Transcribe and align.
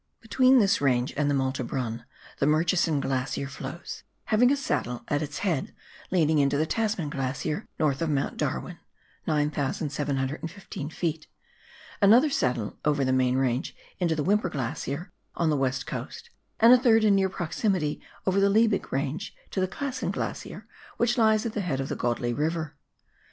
Between 0.19 0.57
this 0.57 0.81
range 0.81 1.13
and 1.15 1.29
the 1.29 1.35
Malte 1.35 1.61
Brun, 1.61 2.05
the 2.39 2.47
Murchison 2.47 2.95
TASMAN 2.95 3.01
DISTRICT. 3.01 3.29
15 3.29 3.43
Glacier 3.45 3.47
flows, 3.77 4.03
haying 4.25 4.51
a 4.51 4.55
saddle 4.57 5.03
at 5.09 5.21
its 5.21 5.37
head 5.45 5.75
leading 6.09 6.39
into 6.39 6.57
the 6.57 6.65
Tasman 6.65 7.11
Grlacier 7.11 7.67
north 7.77 8.01
of 8.01 8.09
Mount 8.09 8.35
Darwin 8.35 8.79
(9,715 9.27 10.89
ft.), 10.89 11.27
another 12.01 12.31
saddle 12.31 12.79
over 12.83 13.05
the 13.05 13.13
main 13.13 13.35
range 13.35 13.75
into 13.99 14.15
the 14.15 14.23
Whymper 14.23 14.49
Glacier 14.49 15.11
on 15.35 15.51
the 15.51 15.55
West 15.55 15.85
Coast, 15.85 16.31
and 16.59 16.73
a 16.73 16.79
third, 16.79 17.03
in 17.03 17.13
near 17.13 17.29
proximity, 17.29 18.01
over 18.25 18.39
the 18.39 18.49
Liebig 18.49 18.91
Range 18.91 19.35
to 19.51 19.61
the 19.61 19.67
Classen 19.67 20.11
Glacier, 20.11 20.65
which 20.97 21.15
lies 21.19 21.45
at 21.45 21.53
the 21.53 21.61
head 21.61 21.79
of 21.79 21.89
the 21.89 21.95
Godley 21.95 22.33
River. 22.33 22.75